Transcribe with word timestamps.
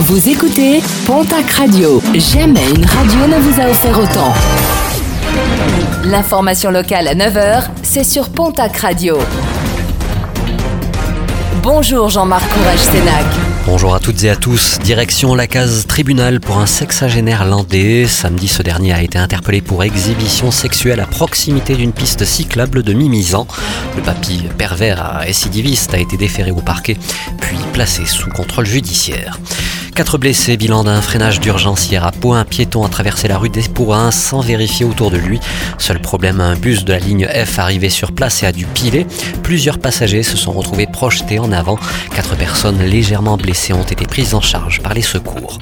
Vous 0.00 0.28
écoutez 0.28 0.80
Pontac 1.06 1.50
Radio. 1.50 2.00
Jamais 2.14 2.70
une 2.70 2.84
radio 2.86 3.26
ne 3.26 3.40
vous 3.40 3.60
a 3.60 3.68
offert 3.68 3.98
autant. 3.98 4.32
L'information 6.04 6.70
locale 6.70 7.08
à 7.08 7.16
9h, 7.16 7.64
c'est 7.82 8.04
sur 8.04 8.30
Pontac 8.30 8.76
Radio. 8.76 9.18
Bonjour 11.64 12.10
Jean-Marc 12.10 12.48
Courage 12.48 12.78
Sénac. 12.78 13.24
Bonjour 13.66 13.92
à 13.92 13.98
toutes 13.98 14.22
et 14.22 14.30
à 14.30 14.36
tous. 14.36 14.78
Direction 14.78 15.34
la 15.34 15.48
case 15.48 15.86
tribunal 15.88 16.38
pour 16.38 16.58
un 16.58 16.66
sexagénaire 16.66 17.44
landais. 17.44 18.06
Samedi, 18.06 18.46
ce 18.46 18.62
dernier 18.62 18.92
a 18.92 19.02
été 19.02 19.18
interpellé 19.18 19.60
pour 19.60 19.82
exhibition 19.82 20.52
sexuelle 20.52 21.00
à 21.00 21.06
proximité 21.06 21.74
d'une 21.74 21.92
piste 21.92 22.24
cyclable 22.24 22.84
de 22.84 22.92
Mimizan. 22.92 23.48
Le 23.96 24.02
papy 24.02 24.44
pervers 24.56 25.18
récidiviste 25.20 25.92
a 25.92 25.98
été 25.98 26.16
déféré 26.16 26.52
au 26.52 26.62
parquet, 26.62 26.96
puis 27.40 27.58
placé 27.72 28.06
sous 28.06 28.30
contrôle 28.30 28.64
judiciaire. 28.64 29.38
Quatre 29.98 30.16
blessés, 30.16 30.56
bilan 30.56 30.84
d'un 30.84 31.02
freinage 31.02 31.40
d'urgence 31.40 31.90
hier 31.90 32.04
à 32.06 32.12
Pau. 32.12 32.32
Un 32.32 32.44
piéton 32.44 32.84
a 32.84 32.88
traversé 32.88 33.26
la 33.26 33.36
rue 33.36 33.48
des 33.48 33.62
Pourrins 33.62 34.12
sans 34.12 34.40
vérifier 34.40 34.86
autour 34.86 35.10
de 35.10 35.16
lui. 35.16 35.40
Seul 35.76 36.00
problème, 36.00 36.40
un 36.40 36.54
bus 36.54 36.84
de 36.84 36.92
la 36.92 37.00
ligne 37.00 37.26
F 37.26 37.58
arrivé 37.58 37.88
sur 37.88 38.12
place 38.12 38.44
et 38.44 38.46
a 38.46 38.52
dû 38.52 38.64
piler. 38.64 39.08
Plusieurs 39.42 39.80
passagers 39.80 40.22
se 40.22 40.36
sont 40.36 40.52
retrouvés 40.52 40.86
projetés 40.86 41.40
en 41.40 41.50
avant. 41.50 41.80
Quatre 42.14 42.36
personnes 42.36 42.80
légèrement 42.80 43.36
blessées 43.36 43.72
ont 43.72 43.82
été 43.82 44.06
prises 44.06 44.34
en 44.34 44.40
charge 44.40 44.80
par 44.82 44.94
les 44.94 45.02
secours. 45.02 45.58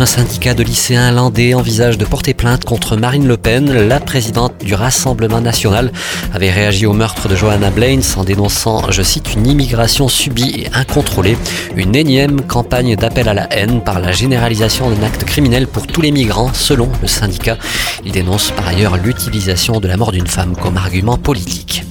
Un 0.00 0.06
syndicat 0.06 0.54
de 0.54 0.64
lycéens 0.64 1.12
landais 1.12 1.54
envisage 1.54 1.96
de 1.96 2.04
porter 2.04 2.34
plainte 2.34 2.64
contre 2.64 2.96
Marine 2.96 3.28
Le 3.28 3.36
Pen. 3.36 3.72
La 3.86 4.00
présidente 4.00 4.54
du 4.64 4.74
Rassemblement 4.74 5.40
national 5.40 5.92
avait 6.34 6.50
réagi 6.50 6.86
au 6.86 6.92
meurtre 6.92 7.28
de 7.28 7.36
Johanna 7.36 7.70
Blaine 7.70 8.02
en 8.16 8.24
dénonçant, 8.24 8.90
je 8.90 9.02
cite, 9.02 9.34
une 9.34 9.46
immigration 9.46 10.08
subie 10.08 10.64
et 10.64 10.70
incontrôlée, 10.74 11.38
une 11.76 11.94
énième 11.94 12.40
campagne 12.40 12.96
d'appel 12.96 13.28
à 13.28 13.34
la 13.34 13.46
haine 13.52 13.75
par 13.80 14.00
la 14.00 14.12
généralisation 14.12 14.90
d'un 14.90 15.02
acte 15.02 15.24
criminel 15.24 15.66
pour 15.66 15.86
tous 15.86 16.00
les 16.00 16.12
migrants, 16.12 16.52
selon 16.52 16.88
le 17.02 17.08
syndicat. 17.08 17.56
Il 18.04 18.12
dénonce 18.12 18.50
par 18.50 18.68
ailleurs 18.68 18.96
l'utilisation 18.96 19.80
de 19.80 19.88
la 19.88 19.96
mort 19.96 20.12
d'une 20.12 20.26
femme 20.26 20.56
comme 20.56 20.76
argument 20.76 21.16
politique. 21.16 21.84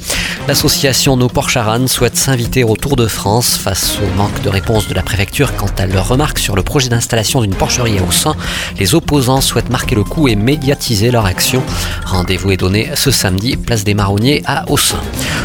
L'association 0.48 1.18
Nos 1.18 1.28
Porcharan 1.28 1.88
souhaite 1.88 2.16
s'inviter 2.16 2.64
au 2.64 2.76
Tour 2.76 2.96
de 2.96 3.08
France 3.08 3.58
face 3.58 3.98
au 3.98 4.16
manque 4.16 4.44
de 4.44 4.50
réponse 4.50 4.88
de 4.88 4.94
la 4.94 5.02
préfecture 5.02 5.56
quant 5.56 5.72
à 5.80 5.88
leurs 5.88 6.08
remarques 6.08 6.38
sur 6.38 6.56
le 6.56 6.62
projet 6.62 6.88
d'installation 6.88 7.42
d'une 7.42 7.56
porcherie 7.56 7.98
à 7.98 8.04
Aussin. 8.04 8.36
Les 8.78 8.94
opposants 8.94 9.42
souhaitent 9.42 9.72
marquer 9.72 9.96
le 9.96 10.04
coup 10.04 10.28
et 10.28 10.36
médiatiser 10.36 11.10
leur 11.10 11.26
action. 11.26 11.64
Rendez-vous 12.06 12.52
est 12.52 12.58
donné 12.58 12.92
ce 12.94 13.10
samedi, 13.10 13.58
place 13.58 13.84
des 13.84 13.96
Marronniers 13.96 14.44
à 14.46 14.70
Aussin. 14.70 15.00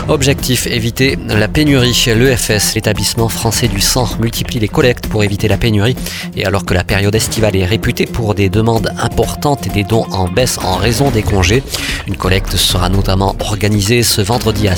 Objectif 0.08 0.66
éviter 0.66 1.18
la 1.28 1.48
pénurie. 1.48 1.96
L'EFS, 2.06 2.74
l'établissement 2.74 3.28
français 3.28 3.68
du 3.68 3.80
sang, 3.80 4.08
multiplie 4.20 4.58
les 4.58 4.68
collectes 4.68 5.06
pour 5.06 5.24
éviter 5.24 5.48
la 5.48 5.56
pénurie. 5.56 5.96
Et 6.36 6.44
alors 6.44 6.66
que 6.66 6.74
la 6.74 6.84
période 6.84 7.14
estivale 7.14 7.56
est 7.56 7.64
réputée 7.64 8.06
pour 8.06 8.34
des 8.34 8.50
demandes 8.50 8.92
importantes 8.98 9.66
et 9.66 9.70
des 9.70 9.84
dons 9.84 10.06
en 10.10 10.28
baisse 10.28 10.58
en 10.58 10.76
raison 10.76 11.10
des 11.10 11.22
congés, 11.22 11.62
une 12.06 12.16
collecte 12.16 12.56
sera 12.56 12.88
notamment 12.88 13.36
organisée 13.38 14.02
ce 14.02 14.20
vendredi 14.20 14.68
à 14.68 14.76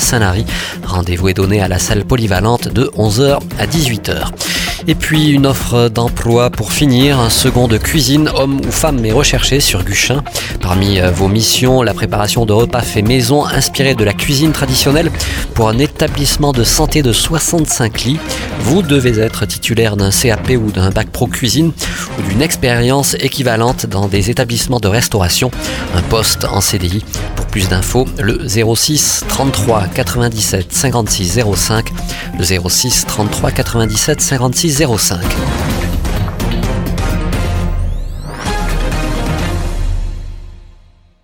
Rendez-vous 0.83 1.29
est 1.29 1.33
donné 1.33 1.61
à 1.61 1.67
la 1.67 1.79
salle 1.79 2.05
polyvalente 2.05 2.67
de 2.67 2.83
11h 2.95 3.39
à 3.57 3.65
18h. 3.65 4.52
Et 4.85 4.95
puis 4.95 5.29
une 5.29 5.45
offre 5.45 5.87
d'emploi 5.87 6.49
pour 6.49 6.73
finir, 6.73 7.17
un 7.17 7.29
second 7.29 7.69
de 7.69 7.77
cuisine, 7.77 8.29
homme 8.35 8.59
ou 8.59 8.71
femme 8.71 9.05
est 9.05 9.13
recherché 9.13 9.61
sur 9.61 9.83
Guchin. 9.83 10.21
Parmi 10.59 10.99
euh, 10.99 11.09
vos 11.09 11.29
missions, 11.29 11.81
la 11.81 11.93
préparation 11.93 12.45
de 12.45 12.51
repas 12.51 12.81
fait 12.81 13.01
maison 13.01 13.45
inspirés 13.45 13.95
de 13.95 14.03
la 14.03 14.11
cuisine 14.11 14.51
traditionnelle 14.51 15.09
pour 15.53 15.69
un 15.69 15.77
établissement 15.77 16.51
de 16.51 16.65
santé 16.65 17.01
de 17.01 17.13
65 17.13 18.03
lits. 18.03 18.19
Vous 18.59 18.81
devez 18.81 19.19
être 19.19 19.45
titulaire 19.45 19.95
d'un 19.95 20.09
CAP 20.09 20.51
ou 20.51 20.71
d'un 20.71 20.89
bac 20.89 21.07
pro 21.09 21.27
cuisine 21.27 21.71
ou 22.19 22.29
d'une 22.29 22.41
expérience 22.41 23.15
équivalente 23.21 23.85
dans 23.85 24.07
des 24.09 24.29
établissements 24.29 24.79
de 24.79 24.89
restauration. 24.89 25.49
Un 25.95 26.01
poste 26.01 26.45
en 26.45 26.59
CDI. 26.59 27.05
Pour 27.37 27.45
plus 27.47 27.69
d'infos, 27.69 28.05
le 28.19 28.39
06 28.47 29.23
33 29.29 29.87
97 29.93 30.73
56 30.73 31.39
05, 31.55 31.85
le 32.37 32.69
06 32.69 33.05
33 33.07 33.51
97 33.51 34.21
56 34.21 34.72
05. 34.73 35.72